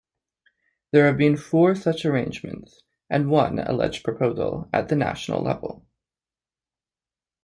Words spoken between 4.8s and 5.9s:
the national level.